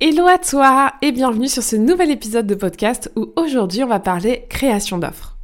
[0.00, 4.00] Hello à toi et bienvenue sur ce nouvel épisode de podcast où aujourd'hui on va
[4.00, 5.38] parler création d'offres.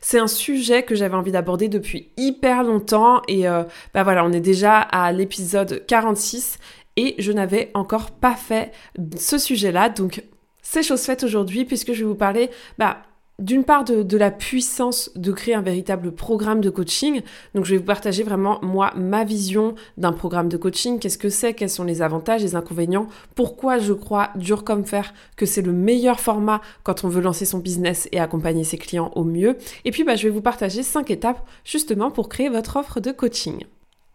[0.00, 4.30] C'est un sujet que j'avais envie d'aborder depuis hyper longtemps et euh, bah voilà, on
[4.32, 6.58] est déjà à l'épisode 46
[6.94, 8.70] et je n'avais encore pas fait
[9.18, 10.22] ce sujet-là donc
[10.62, 13.02] c'est chose faite aujourd'hui puisque je vais vous parler bah,
[13.38, 17.20] d'une part de, la puissance de créer un véritable programme de coaching.
[17.54, 21.28] Donc je vais vous partager vraiment moi ma vision d'un programme de coaching, qu'est-ce que
[21.28, 25.62] c'est, quels sont les avantages, les inconvénients, pourquoi je crois dur comme fer que c'est
[25.62, 29.58] le meilleur format quand on veut lancer son business et accompagner ses clients au mieux?
[29.84, 33.12] Et puis bah, je vais vous partager cinq étapes justement pour créer votre offre de
[33.12, 33.64] coaching.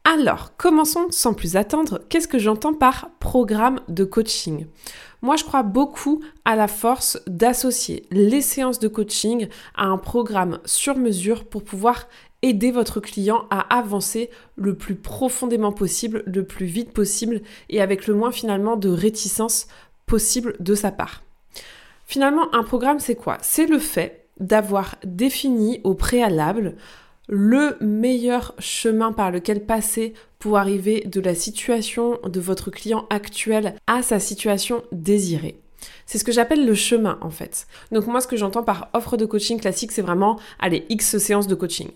[0.03, 2.01] Alors, commençons sans plus attendre.
[2.09, 4.65] Qu'est-ce que j'entends par programme de coaching?
[5.21, 10.59] Moi, je crois beaucoup à la force d'associer les séances de coaching à un programme
[10.65, 12.07] sur mesure pour pouvoir
[12.41, 18.07] aider votre client à avancer le plus profondément possible, le plus vite possible et avec
[18.07, 19.67] le moins finalement de réticence
[20.07, 21.21] possible de sa part.
[22.07, 23.37] Finalement, un programme, c'est quoi?
[23.43, 26.75] C'est le fait d'avoir défini au préalable
[27.31, 33.75] le meilleur chemin par lequel passer pour arriver de la situation de votre client actuel
[33.87, 35.57] à sa situation désirée.
[36.05, 37.67] C'est ce que j'appelle le chemin en fait.
[37.93, 41.47] Donc moi ce que j'entends par offre de coaching classique c'est vraiment allez X séances
[41.47, 41.89] de coaching.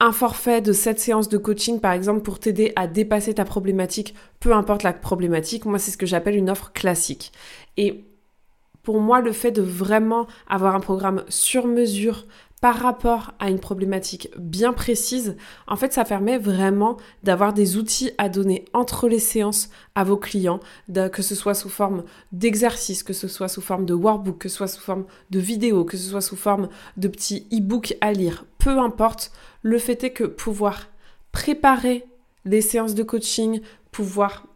[0.00, 4.14] Un forfait de 7 séances de coaching par exemple pour t'aider à dépasser ta problématique,
[4.40, 7.32] peu importe la problématique, moi c'est ce que j'appelle une offre classique.
[7.76, 8.04] Et
[8.88, 12.24] pour moi, le fait de vraiment avoir un programme sur mesure
[12.60, 15.36] par rapport à une problématique bien précise,
[15.66, 20.16] en fait, ça permet vraiment d'avoir des outils à donner entre les séances à vos
[20.16, 20.60] clients,
[21.12, 24.56] que ce soit sous forme d'exercice, que ce soit sous forme de workbook, que ce
[24.56, 28.44] soit sous forme de vidéo, que ce soit sous forme de petits e-books à lire,
[28.58, 29.30] peu importe,
[29.62, 30.88] le fait est que pouvoir
[31.32, 32.06] préparer
[32.44, 33.60] les séances de coaching,
[33.92, 34.46] pouvoir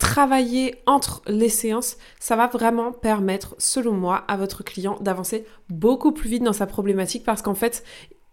[0.00, 6.10] travailler entre les séances, ça va vraiment permettre, selon moi, à votre client d'avancer beaucoup
[6.10, 7.84] plus vite dans sa problématique parce qu'en fait,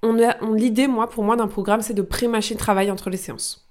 [0.02, 0.14] on
[0.54, 3.68] l'idée, moi, pour moi, d'un programme, c'est de pré-mâcher le travail entre les séances.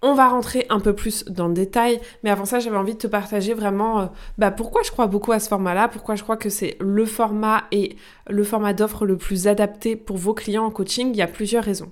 [0.00, 2.98] On va rentrer un peu plus dans le détail, mais avant ça, j'avais envie de
[2.98, 4.06] te partager vraiment euh,
[4.38, 7.64] bah, pourquoi je crois beaucoup à ce format-là, pourquoi je crois que c'est le format
[7.72, 7.96] et
[8.28, 11.10] le format d'offre le plus adapté pour vos clients en coaching.
[11.10, 11.90] Il y a plusieurs raisons.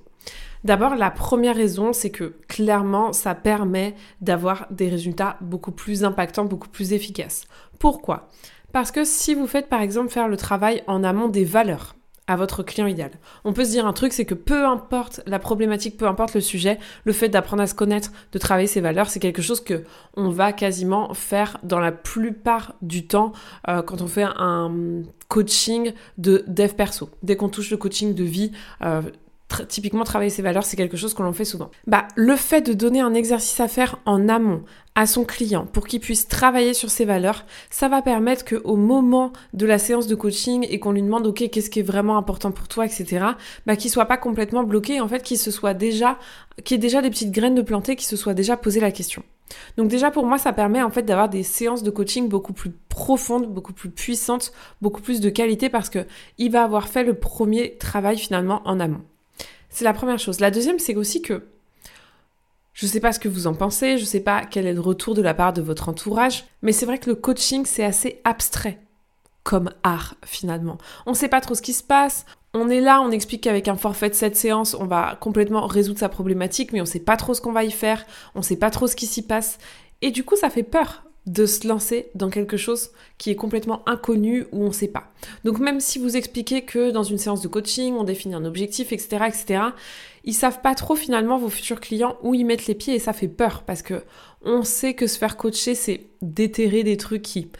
[0.66, 6.44] D'abord, la première raison, c'est que clairement, ça permet d'avoir des résultats beaucoup plus impactants,
[6.44, 7.44] beaucoup plus efficaces.
[7.78, 8.26] Pourquoi?
[8.72, 11.94] Parce que si vous faites par exemple faire le travail en amont des valeurs,
[12.26, 13.12] à votre client idéal.
[13.44, 16.40] On peut se dire un truc, c'est que peu importe la problématique, peu importe le
[16.40, 19.84] sujet, le fait d'apprendre à se connaître, de travailler ses valeurs, c'est quelque chose que
[20.16, 23.30] on va quasiment faire dans la plupart du temps
[23.68, 27.10] euh, quand on fait un coaching de dev perso.
[27.22, 28.50] Dès qu'on touche le coaching de vie,
[28.82, 29.02] euh,
[29.68, 31.70] typiquement travailler ses valeurs, c'est quelque chose que l'on fait souvent.
[31.86, 34.62] Bah, le fait de donner un exercice à faire en amont
[34.94, 38.76] à son client pour qu'il puisse travailler sur ses valeurs, ça va permettre que au
[38.76, 42.16] moment de la séance de coaching et qu'on lui demande ok qu'est-ce qui est vraiment
[42.16, 43.24] important pour toi, etc.
[43.66, 46.18] Bah, qu'il soit pas complètement bloqué, en fait, qu'il se soit déjà,
[46.64, 49.22] qu'il ait déjà des petites graines de planter, qu'il se soit déjà posé la question.
[49.76, 52.72] Donc déjà pour moi ça permet en fait d'avoir des séances de coaching beaucoup plus
[52.88, 54.52] profondes, beaucoup plus puissantes,
[54.82, 56.04] beaucoup plus de qualité parce que
[56.36, 59.02] il va avoir fait le premier travail finalement en amont.
[59.76, 60.40] C'est la première chose.
[60.40, 61.48] La deuxième, c'est aussi que
[62.72, 64.72] je ne sais pas ce que vous en pensez, je ne sais pas quel est
[64.72, 67.84] le retour de la part de votre entourage, mais c'est vrai que le coaching, c'est
[67.84, 68.78] assez abstrait
[69.42, 70.78] comme art finalement.
[71.04, 73.68] On ne sait pas trop ce qui se passe, on est là, on explique qu'avec
[73.68, 76.98] un forfait de cette séance, on va complètement résoudre sa problématique, mais on ne sait
[76.98, 79.26] pas trop ce qu'on va y faire, on ne sait pas trop ce qui s'y
[79.26, 79.58] passe.
[80.00, 83.82] Et du coup, ça fait peur de se lancer dans quelque chose qui est complètement
[83.88, 85.12] inconnu ou on ne sait pas.
[85.44, 88.92] Donc même si vous expliquez que dans une séance de coaching, on définit un objectif,
[88.92, 89.62] etc., etc.,
[90.24, 93.12] ils savent pas trop finalement vos futurs clients où ils mettent les pieds et ça
[93.12, 94.02] fait peur parce que
[94.44, 97.50] on sait que se faire coacher, c'est déterrer des trucs qui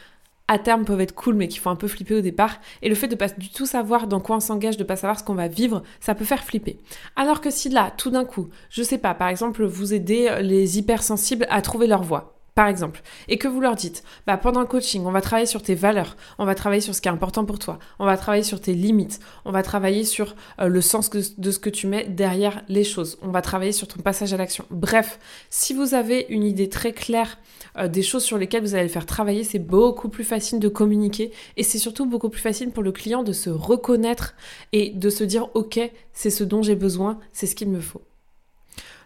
[0.49, 2.95] à terme peuvent être cool mais qui font un peu flipper au départ et le
[2.95, 5.33] fait de pas du tout savoir dans quoi on s'engage, de pas savoir ce qu'on
[5.33, 6.79] va vivre, ça peut faire flipper.
[7.17, 10.77] Alors que si là, tout d'un coup, je sais pas, par exemple, vous aidez les
[10.77, 14.65] hypersensibles à trouver leur voie par exemple, et que vous leur dites, bah, pendant le
[14.65, 17.45] coaching, on va travailler sur tes valeurs, on va travailler sur ce qui est important
[17.45, 21.11] pour toi, on va travailler sur tes limites, on va travailler sur euh, le sens
[21.11, 24.37] de ce que tu mets derrière les choses, on va travailler sur ton passage à
[24.37, 24.65] l'action.
[24.71, 25.19] Bref,
[25.51, 27.37] si vous avez une idée très claire
[27.77, 30.67] euh, des choses sur lesquelles vous allez le faire travailler, c'est beaucoup plus facile de
[30.67, 34.33] communiquer et c'est surtout beaucoup plus facile pour le client de se reconnaître
[34.73, 35.79] et de se dire, ok,
[36.11, 38.01] c'est ce dont j'ai besoin, c'est ce qu'il me faut.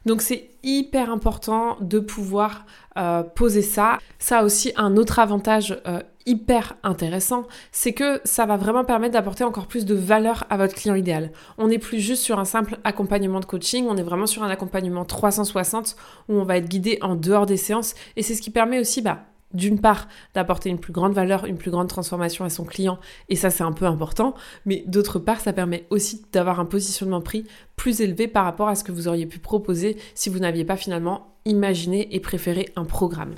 [0.06, 2.66] Donc c'est hyper important de pouvoir
[2.98, 4.00] euh, poser ça.
[4.20, 9.14] Ça a aussi un autre avantage euh, hyper intéressant, c'est que ça va vraiment permettre
[9.14, 11.32] d'apporter encore plus de valeur à votre client idéal.
[11.58, 14.50] On n'est plus juste sur un simple accompagnement de coaching, on est vraiment sur un
[14.50, 15.96] accompagnement 360
[16.30, 19.02] où on va être guidé en dehors des séances et c'est ce qui permet aussi
[19.02, 23.00] bah, d'une part, d'apporter une plus grande valeur, une plus grande transformation à son client,
[23.30, 24.34] et ça c'est un peu important,
[24.66, 27.46] mais d'autre part, ça permet aussi d'avoir un positionnement prix
[27.76, 30.78] plus élevé par rapport à ce que vous auriez pu proposer si vous n'aviez pas
[30.78, 33.34] finalement imaginé et préféré un programme.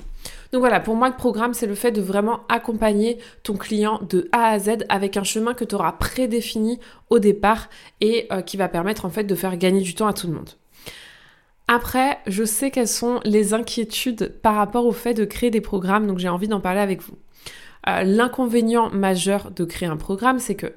[0.52, 4.28] Donc voilà, pour moi, le programme, c'est le fait de vraiment accompagner ton client de
[4.32, 6.78] A à Z avec un chemin que tu auras prédéfini
[7.10, 7.68] au départ
[8.00, 10.34] et euh, qui va permettre en fait de faire gagner du temps à tout le
[10.34, 10.50] monde.
[11.66, 16.06] Après, je sais quelles sont les inquiétudes par rapport au fait de créer des programmes,
[16.06, 17.16] donc j'ai envie d'en parler avec vous.
[17.88, 20.74] Euh, l'inconvénient majeur de créer un programme, c'est que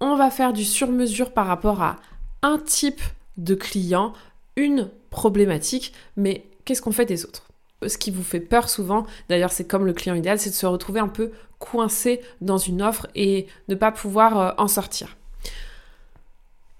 [0.00, 1.96] on va faire du sur-mesure par rapport à
[2.42, 3.00] un type
[3.36, 4.12] de client,
[4.56, 7.48] une problématique, mais qu'est-ce qu'on fait des autres?
[7.86, 10.66] Ce qui vous fait peur souvent, d'ailleurs c'est comme le client idéal, c'est de se
[10.66, 15.16] retrouver un peu coincé dans une offre et ne pas pouvoir euh, en sortir.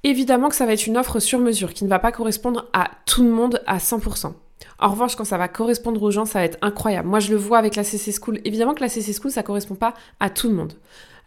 [0.07, 2.93] Évidemment que ça va être une offre sur mesure qui ne va pas correspondre à
[3.07, 4.35] tout le monde à 100%.
[4.79, 7.09] En revanche, quand ça va correspondre aux gens, ça va être incroyable.
[7.09, 8.39] Moi, je le vois avec la CC School.
[8.45, 10.75] Évidemment que la CC School, ça correspond pas à tout le monde.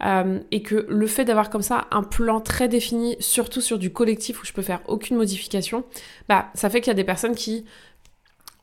[0.05, 3.91] Euh, et que le fait d'avoir comme ça un plan très défini, surtout sur du
[3.91, 5.83] collectif où je peux faire aucune modification,
[6.29, 7.65] bah, ça fait qu'il y a des personnes qui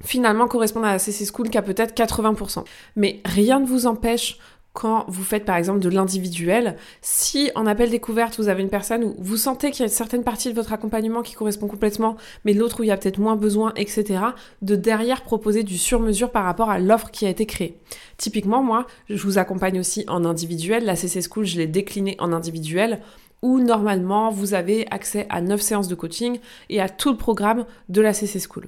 [0.02, 2.64] finalement correspondent à la CC School qui a peut-être 80%.
[2.96, 4.38] Mais rien ne vous empêche
[4.76, 9.04] quand vous faites par exemple de l'individuel, si en appel découverte vous avez une personne
[9.04, 12.16] où vous sentez qu'il y a une certaine partie de votre accompagnement qui correspond complètement,
[12.44, 14.20] mais l'autre où il y a peut-être moins besoin, etc.,
[14.60, 17.78] de derrière proposer du sur-mesure par rapport à l'offre qui a été créée.
[18.18, 20.84] Typiquement, moi, je vous accompagne aussi en individuel.
[20.84, 23.00] La CC School, je l'ai déclinée en individuel
[23.40, 26.38] où normalement vous avez accès à 9 séances de coaching
[26.68, 28.66] et à tout le programme de la CC School.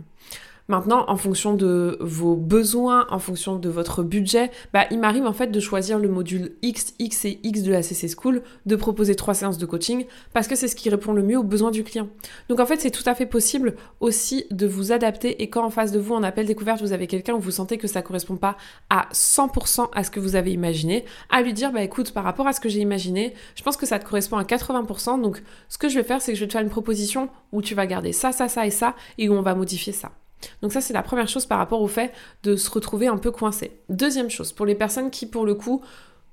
[0.70, 5.32] Maintenant, en fonction de vos besoins, en fonction de votre budget, bah, il m'arrive en
[5.32, 9.14] fait de choisir le module X, X et X de la CC School, de proposer
[9.14, 10.04] trois séances de coaching,
[10.34, 12.10] parce que c'est ce qui répond le mieux aux besoins du client.
[12.50, 15.70] Donc en fait, c'est tout à fait possible aussi de vous adapter et quand en
[15.70, 18.36] face de vous, en appel découverte, vous avez quelqu'un où vous sentez que ça correspond
[18.36, 18.58] pas
[18.90, 22.46] à 100% à ce que vous avez imaginé, à lui dire, bah écoute, par rapport
[22.46, 25.78] à ce que j'ai imaginé, je pense que ça te correspond à 80%, donc ce
[25.78, 27.86] que je vais faire, c'est que je vais te faire une proposition où tu vas
[27.86, 30.12] garder ça, ça, ça et ça, et où on va modifier ça.
[30.62, 32.12] Donc ça, c'est la première chose par rapport au fait
[32.42, 33.80] de se retrouver un peu coincé.
[33.88, 35.82] Deuxième chose, pour les personnes qui, pour le coup,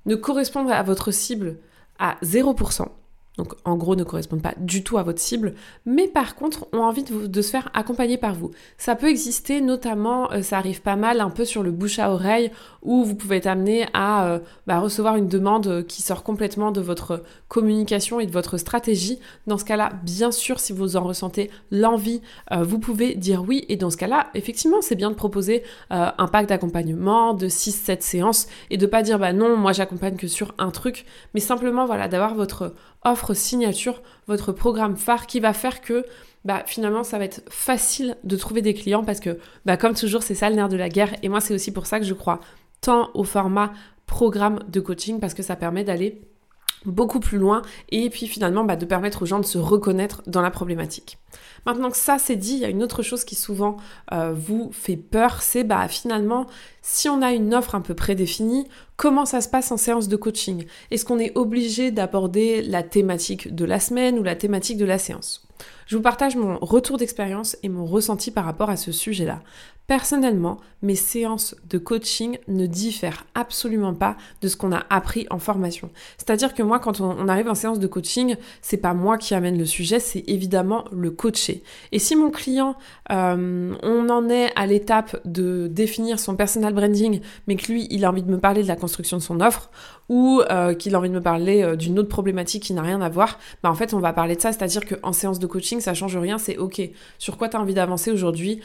[0.06, 1.58] ne correspondent à votre cible
[1.98, 2.86] à 0%,
[3.36, 5.54] donc en gros ne correspondent pas du tout à votre cible,
[5.84, 8.50] mais par contre ont envie de, se faire accompagner par vous.
[8.78, 12.10] Ça peut exister notamment, euh, ça arrive pas mal un peu sur le bouche à
[12.10, 12.50] oreille,
[12.82, 16.80] où vous pouvez être amené à euh, bah, recevoir une demande qui sort complètement de
[16.80, 19.18] votre communication et de votre stratégie.
[19.46, 22.22] Dans ce cas-là, bien sûr, si vous en ressentez l'envie,
[22.52, 26.28] euh, vous pouvez dire oui, et dans ce cas-là, effectivement, c'est bien de proposer un
[26.28, 30.54] pack d'accompagnement de 6-7 séances, et de pas dire bah non, moi j'accompagne que sur
[30.58, 31.04] un truc,
[31.34, 32.74] mais simplement voilà, d'avoir votre
[33.34, 36.04] signature, votre programme phare qui va faire que
[36.44, 40.22] bah, finalement ça va être facile de trouver des clients parce que bah, comme toujours
[40.22, 41.14] c'est ça le nerf de la guerre.
[41.22, 42.40] Et moi c'est aussi pour ça que je crois
[42.80, 43.72] tant au format
[44.06, 46.20] programme de coaching parce que ça permet d'aller
[46.90, 50.42] beaucoup plus loin et puis finalement bah, de permettre aux gens de se reconnaître dans
[50.42, 51.18] la problématique.
[51.64, 53.76] Maintenant que ça c'est dit, il y a une autre chose qui souvent
[54.12, 56.46] euh, vous fait peur, c'est bah finalement
[56.82, 58.66] si on a une offre un peu prédéfinie,
[58.96, 60.66] comment ça se passe en séance de coaching?
[60.90, 64.98] Est-ce qu'on est obligé d'aborder la thématique de la semaine ou la thématique de la
[64.98, 65.45] séance?
[65.86, 69.42] Je vous partage mon retour d'expérience et mon ressenti par rapport à ce sujet-là.
[69.86, 75.38] Personnellement, mes séances de coaching ne diffèrent absolument pas de ce qu'on a appris en
[75.38, 75.90] formation.
[76.18, 79.56] C'est-à-dire que moi, quand on arrive en séance de coaching, c'est pas moi qui amène
[79.56, 81.62] le sujet, c'est évidemment le coaché.
[81.92, 82.74] Et si mon client,
[83.12, 88.04] euh, on en est à l'étape de définir son personal branding, mais que lui, il
[88.04, 89.70] a envie de me parler de la construction de son offre,
[90.08, 93.00] ou euh, qu'il a envie de me parler euh, d'une autre problématique qui n'a rien
[93.00, 95.80] à voir, bah en fait on va parler de ça, c'est-à-dire qu'en séance de coaching
[95.80, 96.82] ça change rien, c'est ok.
[97.18, 98.60] Sur quoi tu as envie d'avancer aujourd'hui,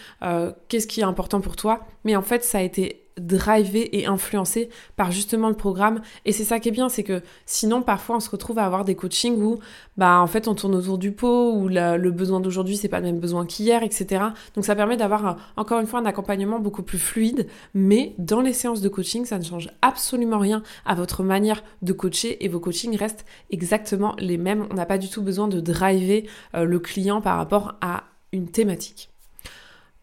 [0.67, 4.69] qu'est-ce qui est important pour toi, mais en fait ça a été drivé et influencé
[4.95, 6.01] par justement le programme.
[6.25, 8.85] Et c'est ça qui est bien, c'est que sinon parfois on se retrouve à avoir
[8.85, 9.59] des coachings où
[9.97, 13.05] bah en fait on tourne autour du pot, où le besoin d'aujourd'hui c'est pas le
[13.05, 14.25] même besoin qu'hier, etc.
[14.55, 18.53] Donc ça permet d'avoir encore une fois un accompagnement beaucoup plus fluide, mais dans les
[18.53, 22.59] séances de coaching ça ne change absolument rien à votre manière de coacher et vos
[22.59, 24.67] coachings restent exactement les mêmes.
[24.71, 28.49] On n'a pas du tout besoin de driver euh, le client par rapport à une
[28.49, 29.09] thématique.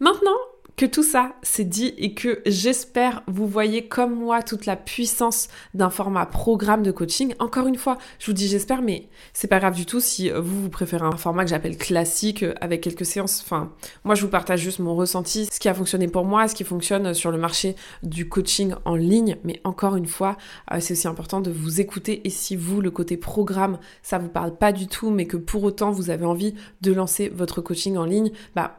[0.00, 0.36] Maintenant,
[0.78, 5.48] que tout ça c'est dit et que j'espère vous voyez comme moi toute la puissance
[5.74, 7.34] d'un format programme de coaching.
[7.40, 10.62] Encore une fois, je vous dis j'espère, mais c'est pas grave du tout si vous
[10.62, 13.42] vous préférez un format que j'appelle classique euh, avec quelques séances.
[13.44, 13.72] Enfin,
[14.04, 16.62] moi je vous partage juste mon ressenti, ce qui a fonctionné pour moi, ce qui
[16.62, 19.36] fonctionne sur le marché du coaching en ligne.
[19.42, 20.36] Mais encore une fois,
[20.72, 24.28] euh, c'est aussi important de vous écouter et si vous le côté programme ça vous
[24.28, 27.96] parle pas du tout, mais que pour autant vous avez envie de lancer votre coaching
[27.96, 28.78] en ligne, bah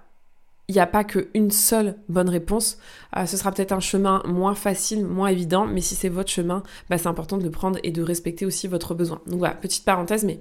[0.69, 2.77] il n'y a pas qu'une seule bonne réponse.
[3.17, 6.61] Euh, ce sera peut-être un chemin moins facile, moins évident, mais si c'est votre chemin,
[6.89, 9.19] bah, c'est important de le prendre et de respecter aussi votre besoin.
[9.25, 10.39] Donc voilà, petite parenthèse, mais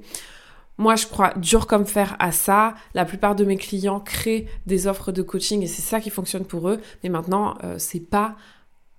[0.76, 2.74] moi je crois dur comme fer à ça.
[2.92, 6.44] La plupart de mes clients créent des offres de coaching et c'est ça qui fonctionne
[6.44, 6.78] pour eux.
[7.02, 8.36] Mais maintenant, euh, c'est pas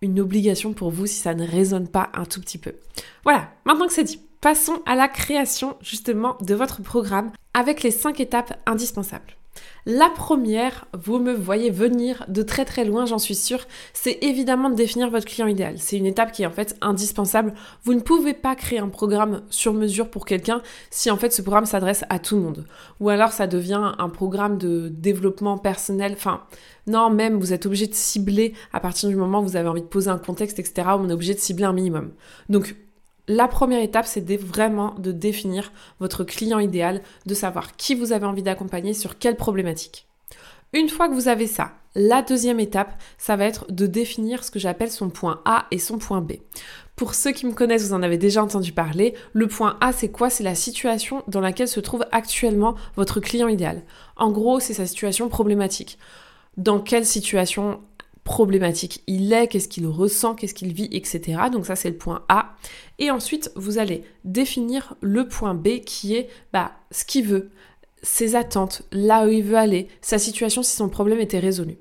[0.02, 2.74] une obligation pour vous si ça ne résonne pas un tout petit peu.
[3.24, 7.92] Voilà, maintenant que c'est dit, passons à la création justement de votre programme avec les
[7.92, 9.39] 5 étapes indispensables.
[9.86, 14.70] La première, vous me voyez venir de très très loin, j'en suis sûre, c'est évidemment
[14.70, 15.76] de définir votre client idéal.
[15.78, 17.54] C'est une étape qui est en fait indispensable.
[17.84, 20.62] Vous ne pouvez pas créer un programme sur mesure pour quelqu'un
[20.92, 22.66] si en fait ce programme s'adresse à tout le monde.
[23.00, 26.14] Ou alors ça devient un programme de développement personnel.
[26.14, 26.42] Enfin,
[26.88, 29.82] non, même vous êtes obligé de cibler à partir du moment où vous avez envie
[29.82, 30.90] de poser un contexte, etc.
[31.00, 32.12] On est obligé de cibler un minimum.
[33.30, 38.26] La première étape, c'est vraiment de définir votre client idéal, de savoir qui vous avez
[38.26, 40.08] envie d'accompagner sur quelle problématique.
[40.74, 44.50] Une fois que vous avez ça, la deuxième étape, ça va être de définir ce
[44.50, 46.34] que j'appelle son point A et son point B.
[46.96, 49.14] Pour ceux qui me connaissent, vous en avez déjà entendu parler.
[49.34, 50.32] Le point A, c'est quoi?
[50.32, 53.84] C'est la situation dans laquelle se trouve actuellement votre client idéal.
[54.16, 56.00] En gros, c'est sa situation problématique.
[56.58, 57.80] Dans quelle situation
[58.30, 61.42] problématique il est, qu'est-ce qu'il ressent, qu'est-ce qu'il vit, etc.
[61.52, 62.54] Donc ça c'est le point A.
[63.00, 67.50] Et ensuite vous allez définir le point B qui est bah, ce qu'il veut,
[68.04, 71.80] ses attentes, là où il veut aller, sa situation si son problème était résolu.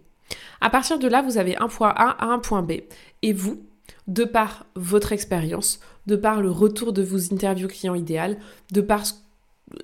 [0.62, 2.73] À partir de là, vous avez un point A à un point B.
[3.21, 3.62] Et vous,
[4.07, 8.38] de par votre expérience, de par le retour de vos interviews clients idéal,
[8.73, 9.02] de par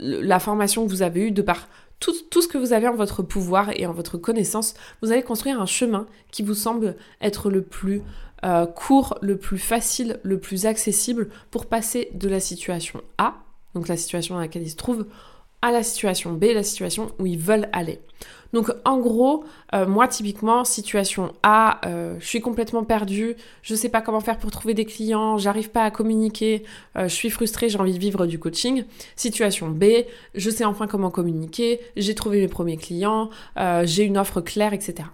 [0.01, 1.69] la formation que vous avez eue, de par
[2.01, 5.61] tout, ce que vous avez en votre pouvoir et en votre connaissance, vous allez construire
[5.61, 8.03] un chemin qui vous semble être le plus
[8.45, 13.35] euh, court, le plus facile, le plus accessible pour passer de la situation A,
[13.75, 15.07] donc la situation dans laquelle ils se trouvent,
[15.65, 17.99] à la situation B, la situation où ils veulent aller.
[18.53, 19.45] Donc en gros,
[19.75, 24.37] euh, moi typiquement, situation A, euh, je suis complètement perdue, je sais pas comment faire
[24.37, 26.65] pour trouver des clients, j'arrive pas à communiquer,
[26.97, 28.85] euh, je suis frustrée, j'ai envie de vivre du coaching.
[29.17, 29.85] Situation B,
[30.35, 33.31] je sais enfin comment communiquer, j'ai trouvé mes premiers clients,
[33.85, 35.09] j'ai une offre claire, etc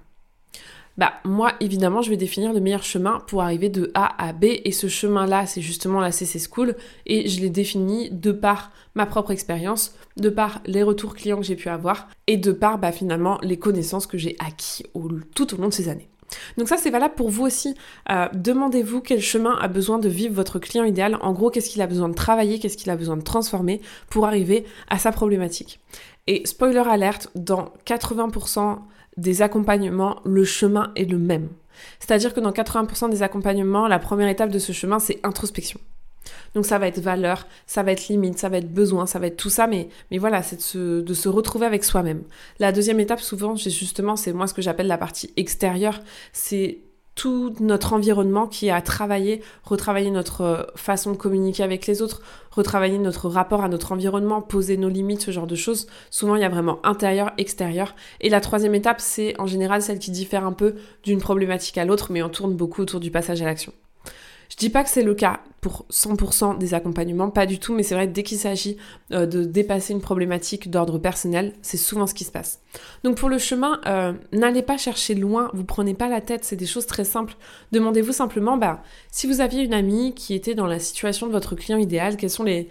[1.00, 4.44] bah moi évidemment je vais définir le meilleur chemin pour arriver de A à B
[4.44, 6.76] et ce chemin-là c'est justement la CC School
[7.06, 11.46] et je l'ai défini de par ma propre expérience, de par les retours clients que
[11.46, 14.84] j'ai pu avoir et de par bah, finalement les connaissances que j'ai acquis
[15.34, 16.10] tout au long de ces années.
[16.56, 17.74] Donc ça c'est valable pour vous aussi.
[18.10, 21.18] Euh, demandez-vous quel chemin a besoin de vivre votre client idéal.
[21.20, 24.26] En gros, qu'est-ce qu'il a besoin de travailler, qu'est-ce qu'il a besoin de transformer pour
[24.26, 25.80] arriver à sa problématique.
[26.26, 28.78] Et spoiler alerte, dans 80%
[29.16, 31.48] des accompagnements, le chemin est le même.
[31.98, 35.80] C'est-à-dire que dans 80% des accompagnements, la première étape de ce chemin, c'est introspection.
[36.54, 39.26] Donc ça va être valeur, ça va être limite, ça va être besoin, ça va
[39.26, 42.22] être tout ça, mais, voilà, c'est de se, retrouver avec soi-même.
[42.58, 46.00] La deuxième étape, souvent, justement, c'est moi ce que j'appelle la partie extérieure,
[46.32, 46.80] c'est
[47.20, 52.22] tout notre environnement qui a travaillé, retravailler notre euh, façon de communiquer avec les autres,
[52.50, 55.86] retravailler notre rapport à notre environnement, poser nos limites, ce genre de choses.
[56.10, 57.94] Souvent, il y a vraiment intérieur, extérieur.
[58.20, 61.84] Et la troisième étape, c'est en général celle qui diffère un peu d'une problématique à
[61.84, 63.72] l'autre, mais on tourne beaucoup autour du passage à l'action.
[64.48, 67.82] Je dis pas que c'est le cas pour 100% des accompagnements, pas du tout, mais
[67.82, 68.78] c'est vrai, dès qu'il s'agit
[69.12, 72.60] euh, de dépasser une problématique d'ordre personnel, c'est souvent ce qui se passe.
[73.04, 76.56] Donc pour le chemin, euh, n'allez pas chercher loin, vous prenez pas la tête, c'est
[76.56, 77.34] des choses très simples.
[77.72, 81.54] Demandez-vous simplement, bah, si vous aviez une amie qui était dans la situation de votre
[81.56, 82.68] client idéal, quels sont les,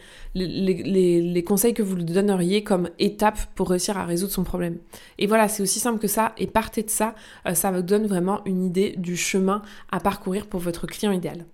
[1.45, 4.77] conseils que vous lui donneriez comme étape pour réussir à résoudre son problème?
[5.19, 7.13] Et voilà, c'est aussi simple que ça, et partez de ça,
[7.45, 11.45] euh, ça vous donne vraiment une idée du chemin à parcourir pour votre client idéal.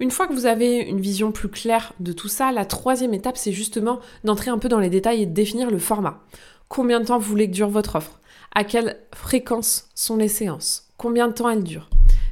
[0.00, 3.36] Une fois que vous avez une vision plus claire de tout ça, la troisième étape,
[3.36, 6.22] c'est justement d'entrer un peu dans les détails et de définir le format.
[6.68, 8.18] Combien de temps vous voulez que dure votre offre?
[8.54, 10.88] À quelle fréquence sont les séances?
[10.96, 11.90] Combien de temps elles durent?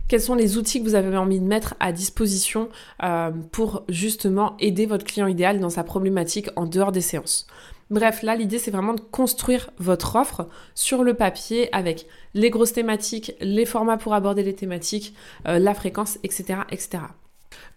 [0.08, 2.70] Quels sont les outils que vous avez envie de mettre à disposition
[3.02, 7.46] euh, pour justement aider votre client idéal dans sa problématique en dehors des séances?
[7.90, 12.72] Bref, là, l'idée, c'est vraiment de construire votre offre sur le papier avec les grosses
[12.72, 15.14] thématiques, les formats pour aborder les thématiques,
[15.46, 17.00] euh, la fréquence, etc., etc.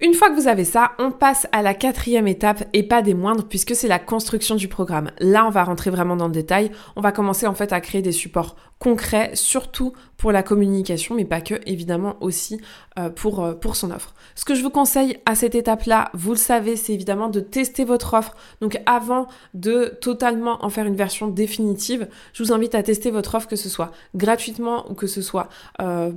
[0.03, 3.13] Une fois que vous avez ça, on passe à la quatrième étape et pas des
[3.13, 5.12] moindres puisque c'est la construction du programme.
[5.20, 6.72] Là, on va rentrer vraiment dans le détail.
[6.96, 11.24] On va commencer en fait à créer des supports concrets, surtout pour la communication, mais
[11.24, 12.60] pas que, évidemment aussi
[12.98, 14.15] euh, pour, euh, pour son offre.
[14.34, 17.86] Ce que je vous conseille à cette étape-là, vous le savez, c'est évidemment de tester
[17.86, 18.36] votre offre.
[18.60, 23.36] Donc avant de totalement en faire une version définitive, je vous invite à tester votre
[23.36, 25.48] offre, que ce soit gratuitement ou que ce soit
[25.79, 26.12] euh,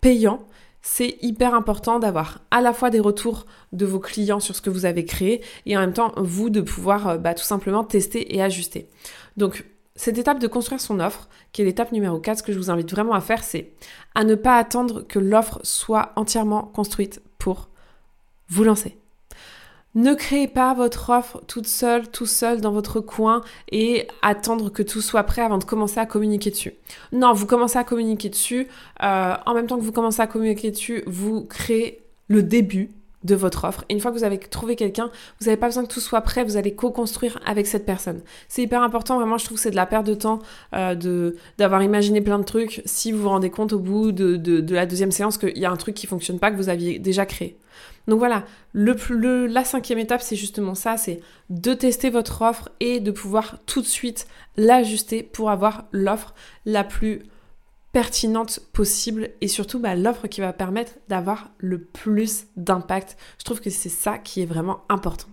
[0.00, 0.40] payant
[0.82, 4.70] c'est hyper important d'avoir à la fois des retours de vos clients sur ce que
[4.70, 8.34] vous avez créé et en même temps vous de pouvoir euh, bah, tout simplement tester
[8.34, 8.88] et ajuster.
[9.36, 9.64] Donc
[9.96, 12.70] cette étape de construire son offre, qui est l'étape numéro 4, ce que je vous
[12.70, 13.72] invite vraiment à faire, c'est
[14.14, 17.68] à ne pas attendre que l'offre soit entièrement construite pour
[18.48, 18.96] vous lancer.
[19.96, 23.40] Ne créez pas votre offre toute seule, tout seul dans votre coin
[23.72, 26.74] et attendre que tout soit prêt avant de commencer à communiquer dessus.
[27.12, 28.68] Non, vous commencez à communiquer dessus.
[29.02, 32.90] Euh, en même temps que vous commencez à communiquer dessus, vous créez le début
[33.24, 33.84] de votre offre.
[33.88, 35.10] Et une fois que vous avez trouvé quelqu'un,
[35.40, 38.22] vous n'avez pas besoin que tout soit prêt, vous allez co-construire avec cette personne.
[38.48, 40.38] C'est hyper important, vraiment, je trouve que c'est de la perte de temps
[40.74, 44.36] euh, de d'avoir imaginé plein de trucs si vous vous rendez compte au bout de,
[44.36, 46.98] de, la deuxième séance qu'il y a un truc qui fonctionne pas que vous aviez
[46.98, 47.58] déjà créé.
[48.08, 52.70] Donc voilà, le, le, la cinquième étape, c'est justement ça, c'est de tester votre offre
[52.80, 56.34] et de pouvoir tout de suite l'ajuster pour avoir l'offre
[56.64, 57.22] la plus
[57.92, 63.16] pertinente possible et surtout bah, l'offre qui va permettre d'avoir le plus d'impact.
[63.38, 65.28] Je trouve que c'est ça qui est vraiment important.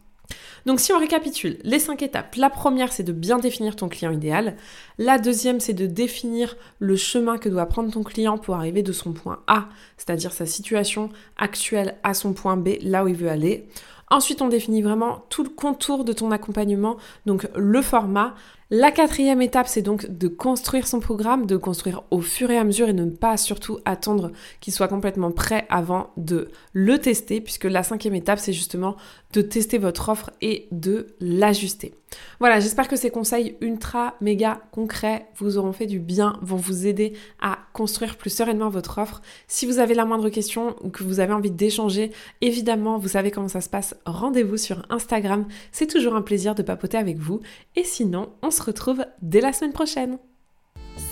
[0.68, 4.12] Donc si on récapitule, les cinq étapes, la première c'est de bien définir ton client
[4.12, 4.58] idéal,
[4.98, 8.92] la deuxième c'est de définir le chemin que doit prendre ton client pour arriver de
[8.92, 13.30] son point A, c'est-à-dire sa situation actuelle à son point B, là où il veut
[13.30, 13.70] aller.
[14.10, 16.96] Ensuite, on définit vraiment tout le contour de ton accompagnement,
[17.26, 18.36] donc le format,
[18.70, 22.64] la quatrième étape, c'est donc de construire son programme, de construire au fur et à
[22.64, 24.32] mesure et ne pas surtout attendre
[24.62, 28.96] qu'il soit complètement prêt avant de le tester, puisque la cinquième étape, c'est justement
[29.34, 30.32] de tester votre offre
[30.72, 31.94] de l'ajuster.
[32.40, 36.88] Voilà, j'espère que ces conseils ultra méga concrets vous auront fait du bien, vont vous
[36.88, 39.22] aider à construire plus sereinement votre offre.
[39.48, 43.32] Si vous avez la moindre question ou que vous avez envie d'échanger, évidemment, vous savez
[43.32, 45.48] comment ça se passe, rendez-vous sur Instagram.
[45.72, 47.42] C'est toujours un plaisir de papoter avec vous.
[47.76, 50.18] Et sinon, on se retrouve dès la semaine prochaine.